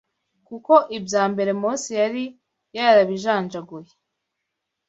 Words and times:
kuko 0.47 0.73
ibya 0.97 1.23
mbere 1.31 1.51
Mose 1.61 1.89
yari 2.01 2.23
yarabijanjaguye 2.75 3.91